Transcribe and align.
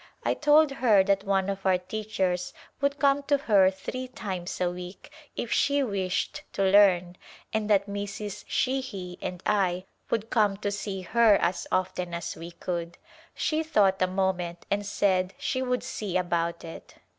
I 0.23 0.33
told 0.33 0.71
her 0.71 1.03
that 1.03 1.25
one 1.25 1.47
of 1.47 1.63
our 1.63 1.77
teachers 1.77 2.55
would 2.81 2.97
come 2.97 3.21
to 3.29 3.37
her 3.37 3.69
three 3.69 4.07
times 4.07 4.59
a 4.59 4.71
week 4.71 5.11
if 5.35 5.51
she 5.51 5.83
wished 5.83 6.41
to 6.53 6.63
learn 6.63 7.17
and 7.53 7.69
that 7.69 7.85
Mrs. 7.85 8.43
Sheahy 8.47 9.19
and 9.21 9.43
I 9.45 9.85
would 10.09 10.31
come 10.31 10.57
to 10.57 10.71
see 10.71 11.01
her 11.01 11.35
as 11.35 11.67
often 11.71 12.15
as 12.15 12.35
we 12.35 12.49
could. 12.49 12.97
She 13.35 13.61
thought 13.61 14.01
a 14.01 14.07
moment 14.07 14.65
and 14.71 14.87
said 14.87 15.35
she 15.37 15.61
would 15.61 15.83
see 15.83 16.17
about 16.17 16.63
it. 16.63 16.95